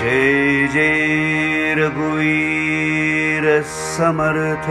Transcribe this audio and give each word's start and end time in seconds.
जय 0.00 0.66
जय 0.66 1.74
रघुवीर 1.74 3.62
समर्थ। 3.62 4.66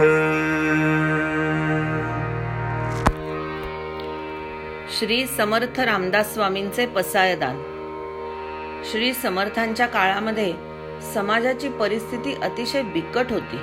श्री 4.98 5.26
समर्थ 5.26 5.80
रामदास 5.80 6.34
स्वामींचे 6.34 6.86
पसायदान. 6.86 7.62
श्री 8.90 9.12
समर्थांच्या 9.12 9.86
काळामध्ये 9.86 10.52
समाजाची 11.14 11.68
परिस्थिती 11.68 12.34
अतिशय 12.42 12.82
बिकट 12.82 13.26
होती. 13.30 13.58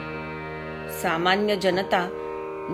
सामान्य 1.01 1.55
जनता 1.55 2.07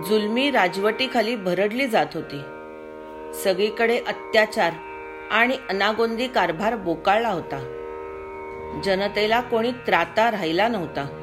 जुलमी 0.08 0.52
राजवटीखाली 0.52 1.36
भरडली 1.36 1.88
जात 1.88 2.08
होती. 2.14 2.42
सगळीकडे 3.44 3.98
अत्याचार 3.98 4.72
आणि 5.32 5.58
अनागोंदी 5.70 6.28
कारभार 6.28 6.76
बोकाळला 6.76 7.30
होता. 7.30 7.80
जनतेला 8.82 9.42
कोणी 9.42 9.72
त्राता 9.72 10.32
राहिला 10.32 10.68
नव्हता. 10.68 11.20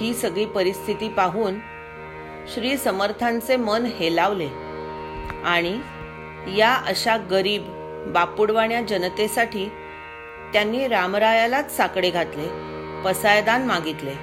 ही 0.00 0.14
सगळी 0.14 0.44
परिस्थिती 0.44 1.08
पाहून 1.08 1.54
श्री 2.54 2.76
समर्थांचे 2.76 3.56
मन 3.56 3.88
हेलावले 3.98 4.48
आणि 5.44 5.78
या 6.58 6.74
अशा 6.74 7.16
गरीब 7.16 7.62
बापुडवाण्या 8.06 8.82
जनतेसाठी 8.82 9.72
त्यांनी 10.52 10.88
रामरायालाच 10.88 11.76
साकडे 11.76 12.10
घातले 12.10 12.48
पसायदान 13.04 13.64
मागितले. 13.64 14.14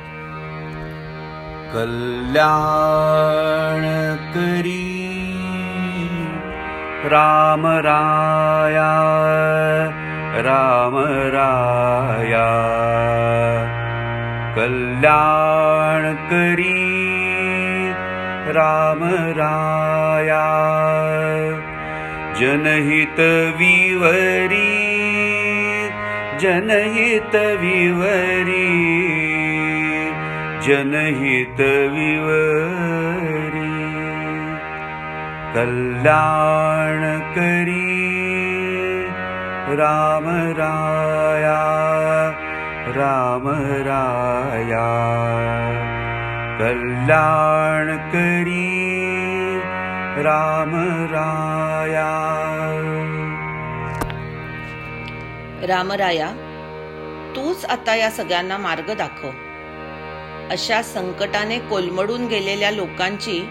कल्याण 1.74 4.16
करी 4.34 4.96
राम 10.38 10.96
राया 10.98 11.06
राम 11.06 11.34
राया 11.34 12.46
कल्याण 14.56 16.14
करी 16.14 16.74
राम 18.58 19.00
राया 19.38 20.44
जनहित 22.40 23.20
विवरी 23.60 24.76
जनहित 26.40 27.36
विवरी 27.36 28.68
जनहित 30.68 31.62
विवरी। 31.96 33.74
कल्याण 35.56 37.20
करी 37.36 37.95
राम 39.76 40.26
राया 40.58 41.62
राम 42.96 43.48
राया। 43.86 44.92
कल्याण 46.60 47.98
करी 47.98 48.86
राम 50.24 50.76
राया। 51.12 52.12
रामराया 55.68 56.28
तूच 57.36 57.66
आता 57.66 57.96
या 57.96 58.10
सगळ्यांना 58.10 58.58
मार्ग 58.58 58.94
दाखव. 58.94 59.28
अशा 60.52 60.82
संकटाने 60.82 61.60
कोलमडून 61.60 62.28
गेलेल्या 62.28 62.72
लोकांची 62.72 63.50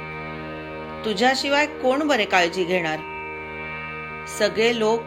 तुझ्याशिवाय 1.04 1.66
कोण 1.66 2.06
बरे 2.08 2.24
काळजी 2.24 2.64
घेणार? 2.64 2.98
सगळे 4.38 4.78
लोक 4.78 5.00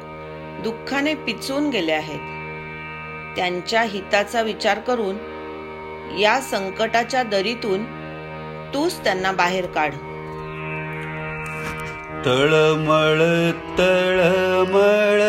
दुःखाने 0.64 1.14
पिचून 1.16 1.70
गेले 1.70 1.92
आहेत. 1.92 2.20
त्यांच्या 3.36 3.82
हिताचा 3.82 4.42
विचार 4.42 4.80
करून 4.80 5.16
या 6.20 6.40
संकटाच्या 6.42 7.24
दरीतून 7.24 7.84
तूच 8.74 9.04
त्यांना 9.04 9.32
बाहेर 9.32 9.66
काढ. 9.66 9.92
तळमळ 12.26 13.20
तळमळ 13.78 15.22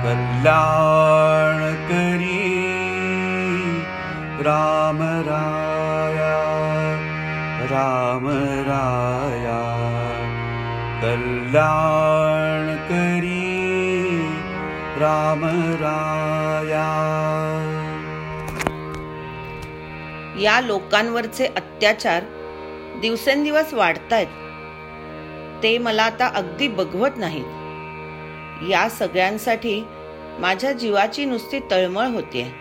कल्याण 0.04 1.76
करी। 1.76 2.60
राम 4.42 5.02
राया। 5.02 6.40
राम 7.72 8.28
राया। 8.68 9.62
कल्याण 11.02 12.76
करी। 12.76 13.60
राम 14.98 15.46
राया। 15.80 16.90
या 20.40 20.62
लोकांवरचे 20.62 21.46
अत्याचार 21.46 22.24
दिवसेंदिवस 23.02 23.74
वाढतायत. 23.74 24.28
ते 25.64 25.78
मला 25.78 26.04
आता 26.04 26.28
अगदी 26.36 26.68
बघवत 26.68 27.10
नाहीत. 27.18 27.46
या 28.70 28.90
सगळ्यांसाठी 28.90 29.84
माझ्या 30.40 30.72
जीवाची 30.72 31.26
नुसती 31.26 31.60
तळमळ 31.72 32.06
होतीये. 32.06 32.52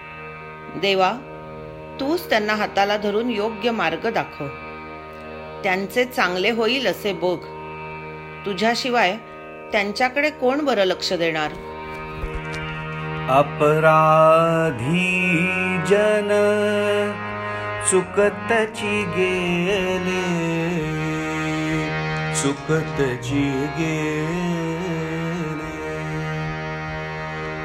देवा 0.80 1.12
तूच 2.00 2.30
त्यांना 2.30 2.54
हाताला 2.54 2.96
धरून 2.96 3.30
योग्य 3.30 3.70
मार्ग 3.70 4.10
दाखव. 4.10 4.46
त्यांचे 5.64 6.04
चांगले 6.04 6.50
होईल 6.50 6.86
असे 6.86 7.12
बघ 7.12 7.38
तुझ्याशिवाय 8.46 9.16
त्यांच्याकडे 9.72 10.30
कोण 10.30 10.64
बरं 10.64 10.84
लक्ष 10.84 11.12
देणार? 11.12 11.50
अपराधी 13.30 15.18
जन 15.86 16.28
चुकतची 17.90 19.02
गेले. 19.02 20.48
गेले 23.78 24.36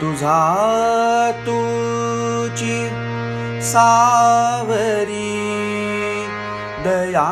तुझा 0.01 0.39
तुची 1.45 2.77
सावरी 3.71 5.31
दया 6.85 7.29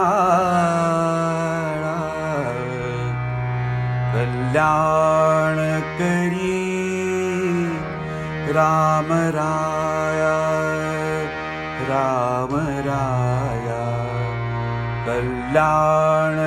कल्याण 4.13 5.58
करी। 6.00 6.59
राम 8.56 9.09
राया 9.35 10.38
राम 11.90 12.56
राया 12.88 13.84
कल्याण 15.08 16.41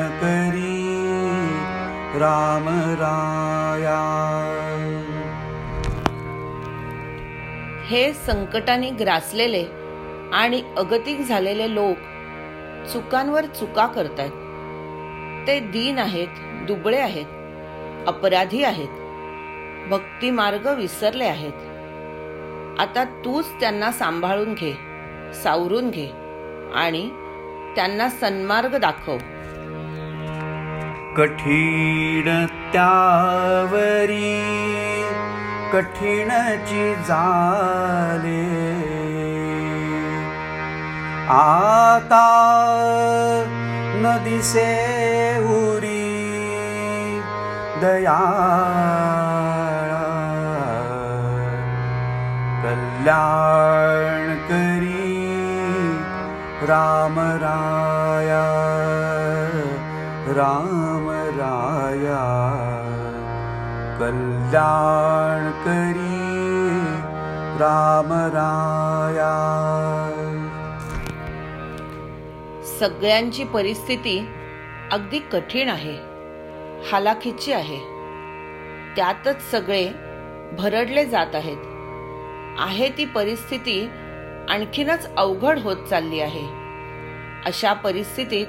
राम 2.19 2.69
राया 3.01 4.01
हे 7.89 8.13
संकटाने 8.13 8.91
ग्रासलेले 8.91 9.65
आणि 10.33 10.63
अगतिक 10.77 11.21
झालेले 11.21 11.75
लोक 11.75 11.97
चुकांवर 12.93 13.47
चुका 13.47 13.87
करतात 13.87 14.31
ते 15.47 15.59
दीन 15.61 15.99
आहेत 15.99 16.41
दुबळे 16.67 17.01
आहेत 17.01 18.09
अपराधी 18.09 18.65
आहेत 18.65 19.03
भक्ती 19.91 20.31
मार्ग 20.31 20.67
विसरले 20.69 21.25
आहेत. 21.25 21.53
आता 22.81 23.05
तूच 23.25 23.53
त्यांना 23.61 23.93
सांभाळून 23.93 24.55
घे 24.55 24.73
सावरून 25.35 25.91
घे 25.91 26.11
आणि 26.75 27.09
त्यांना 27.77 28.09
सन्मार्ग 28.11 28.77
दाखव. 28.77 29.17
कठीणत्यावरी 31.17 32.41
कठीणची 35.73 36.87
जाले। 37.09 38.43
आता 41.35 42.27
न 43.97 44.17
दिसे 44.25 44.67
उरी 45.51 46.03
दया 47.83 48.19
कल्याण 52.65 54.35
करी 54.49 55.07
राम 56.67 57.21
राम। 57.43 57.74
कल्याण 64.01 65.51
करी। 65.51 66.15
रामराया 67.59 69.35
सगळ्यांची 72.81 73.45
परिस्थिती 73.45 74.29
अगदी 74.93 75.19
कठीण 75.19 75.69
आहे 75.69 75.95
हालाखीची 76.93 77.53
आहे. 77.53 77.79
त्यातच 78.97 79.51
सगळे 79.51 79.89
भरडले 80.59 81.05
जात 81.05 81.35
आहेत. 81.35 81.57
आहे 82.59 82.89
ती 82.89 83.05
परिस्थिती 83.05 83.91
आणखीनच 84.49 85.09
अवघड 85.17 85.59
होत 85.59 85.77
चालली 85.77 86.21
आहे. 86.21 86.47
अशा 87.47 87.73
परिस्थितीत 87.73 88.47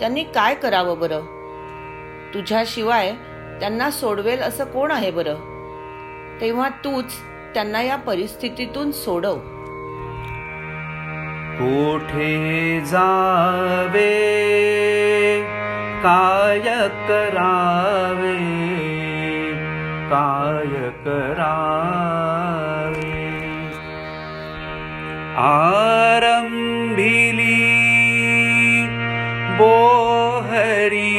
त्यांनी 0.00 0.22
काय 0.24 0.54
करावं 0.54 0.98
बरं? 0.98 1.20
तुझ्याशिवाय 2.34 3.12
त्यांना 3.60 3.90
सोडवेल 3.90 4.38
असं 4.40 4.64
कोण 4.64 4.90
आहे 4.90 5.10
बरं? 5.10 5.34
तेव्हा 6.40 6.68
तूच 6.68 7.14
त्यांना 7.54 7.82
या 7.82 7.96
परिस्थितीतून 7.96 8.92
सोडव. 8.92 9.36
कोठे 11.52 12.80
जावे? 12.80 14.36
काय 16.02 16.60
करावे? 16.88 18.36
काय 20.10 20.88
करावे? 20.88 21.96
आरंभिली 25.38 26.46
बोहरी 29.58 31.15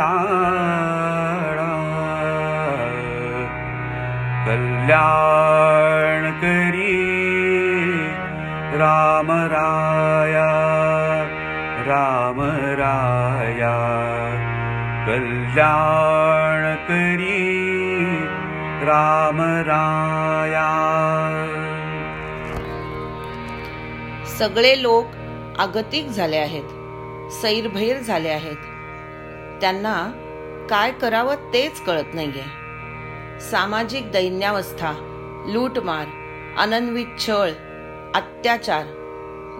कल्याण। 0.00 1.56
कल्याण 4.46 6.32
करी। 6.32 7.20
राम 8.78 9.30
राया। 9.30 10.50
राम 11.86 12.40
राया। 12.78 13.76
कल्याण 15.06 16.74
करी। 16.74 17.70
राम 18.82 19.40
राया। 19.40 20.70
सगळे 24.38 24.82
लोक 24.82 25.06
आगतिक 25.58 26.08
झाले 26.08 26.36
आहेत 26.36 26.64
सैरभैर 27.32 27.98
झाले 27.98 28.28
आहेत. 28.28 28.79
त्यांना 29.60 29.96
काय 30.70 30.92
करावं 30.92 31.52
तेच 31.52 31.80
कळत 31.80 32.14
नाहीये. 32.14 32.44
सामाजिक 33.40 34.10
दैन्यावस्था 34.12 34.92
लूटमार 35.46 36.06
अनन्वित 36.58 37.18
छळ 37.18 37.50
अत्याचार 38.14 38.84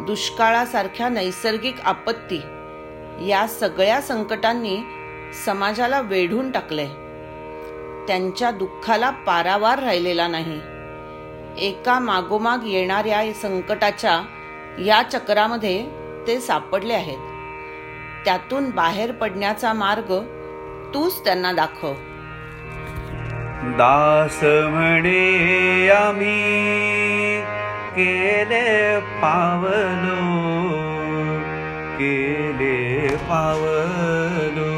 दुष्काळासारख्या 0.07 1.09
नैसर्गिक 1.09 1.81
आपत्ती 1.81 2.41
या 3.29 3.47
सगळ्या 3.49 4.01
संकटांनी 4.01 4.77
समाजाला 5.45 6.01
वेढून 6.01 6.51
टाकले 6.51 6.87
त्यांच्या 8.07 8.51
दुःखाला 8.51 9.11
पारावार 9.11 9.79
राहिलेला 9.79 10.29
नाही. 10.29 10.61
एका 11.69 11.99
मागोमाग 11.99 12.67
येणाऱ्या 12.67 13.23
संकटाच्या 13.35 14.21
या 14.85 15.03
चक्रामध्ये 15.03 15.87
ते 16.27 16.41
सापडले 16.41 16.95
आहेत. 16.95 17.30
त्यातून 18.25 18.71
बाहेर 18.71 19.13
पडण्याचा 19.13 19.73
मार्ग 19.73 20.13
तूच 20.95 21.25
त्यांना 21.25 21.53
दाखव. 21.53 21.93
दास 23.79 24.39
म्हणे 24.43 25.91
आम्ही 25.91 27.41
केले 27.91 28.99
पावलो 29.01 30.27
केले 31.99 33.09
पावलो. 33.17 34.71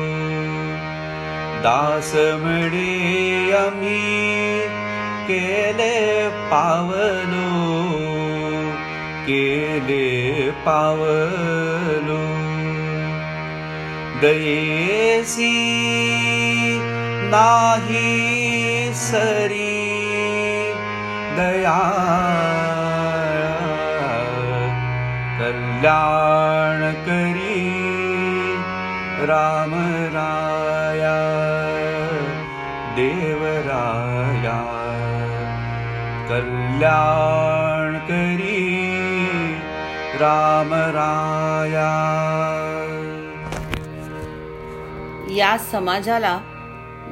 दास 1.63 2.13
म्हणे 2.15 3.53
आम्ही 3.53 4.61
केले 5.29 6.29
पावलो 6.29 7.49
केले 9.27 10.51
पावलो. 10.67 12.32
दयेसी 14.23 15.53
नाही 17.33 18.93
सरी 18.95 19.71
दया 21.37 21.79
कल्याण 25.41 26.81
करी 27.07 27.65
राम 29.31 29.75
राया 30.15 31.17
देवराया 32.99 34.59
कल्याण 36.31 37.99
करी 38.11 38.63
राम 40.23 40.75
राया 40.97 41.91
या 45.37 45.57
समाजाला 45.59 46.39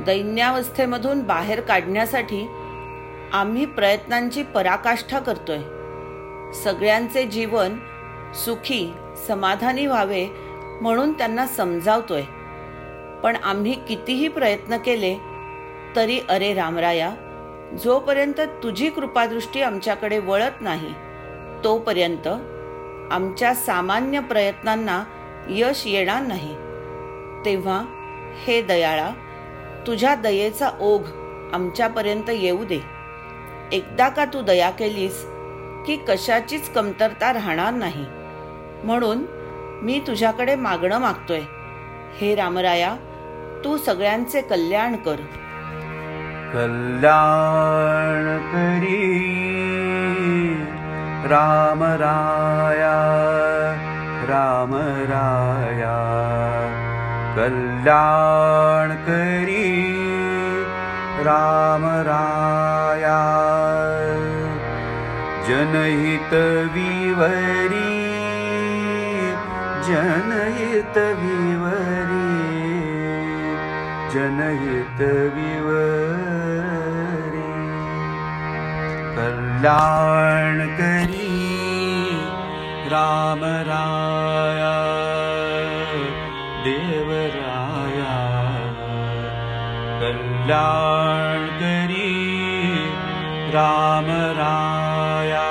दैन्यावस्थेमधून 0.07 1.23
बाहेर 1.23 1.61
काढण्यासाठी 1.61 2.47
आम्ही 3.33 3.67
प्रयत्नांची 3.67 4.43
पराकाष्ठा 4.43 5.19
करतोय. 5.19 5.59
सगळ्यांचे 6.53 7.27
जीवन 7.27 7.77
सुखी 8.35 8.93
समाधानी 9.27 9.87
व्हावे 9.87 10.27
म्हणून 10.81 11.13
त्यांना 11.13 11.47
समजावतोय. 11.47 12.23
पण 13.23 13.37
आम्ही 13.45 13.75
कितीही 13.89 14.29
प्रयत्न 14.29 14.77
केले 14.77 15.15
तरी 15.97 16.21
अरे 16.29 16.55
रामराया 16.55 17.11
जोपर्यंत 17.85 18.41
तुझी 18.63 18.91
कृपादृष्टी 18.91 19.63
आमच्याकडे 19.63 20.19
वळत 20.19 20.61
नाही 20.61 20.93
तोपर्यंत 21.65 22.29
आमच्या 23.13 23.55
सामान्य 23.55 24.21
प्रयत्नांना 24.21 25.03
यश 25.49 25.83
येणार 25.87 26.23
नाही. 26.23 26.55
तेव्हा 27.45 27.83
हे 28.39 28.63
दयाळा 28.63 29.11
तुझ्या 29.87 30.15
दयेचा 30.15 30.71
ओघ 30.81 31.03
आमच्यापर्यंत 31.53 32.31
येऊ 32.31 32.65
दे. 32.65 32.81
एकदा 33.73 34.09
का 34.09 34.25
तू 34.25 34.43
दया 34.43 34.71
केलीस 34.71 35.27
की 35.87 35.97
कशाचीच 36.09 36.73
कमतरता 36.73 37.33
राहणार 37.33 37.73
नाही. 37.73 38.05
म्हणून 38.85 39.25
मी 39.83 40.03
तुझ्याकडे 40.07 40.57
मागणं 40.57 40.99
मागतोय. 40.99 41.41
हे 42.17 42.35
रामराया 42.35 42.97
तू 43.65 43.77
सगळ्यांचे 43.77 44.41
कल्याण 44.41 44.97
कर. 44.97 45.17
कल्याण 46.53 48.39
करी. 48.39 49.31
राम 51.29 51.83
रामराया. 54.33 55.50
कल्याणकरी 57.41 59.69
राम 61.27 61.85
राया 61.85 63.21
जनयितविवरि 65.49 66.27
जनयित 69.89 70.99
विवरी। 70.99 72.31
जनयितविव 74.15 75.69
क्याणकरी 79.17 81.35
राम 82.87 83.45
रा 83.45 83.85
करी 90.53 92.13
राम 93.51 94.07
राया 94.39 95.49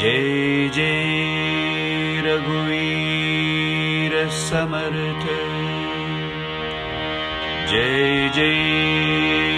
जय 0.00 0.68
जय 0.74 2.22
रघुवीर 2.26 4.12
समर्थ। 4.28 5.24
जय 7.70 8.28
जय 8.34 9.57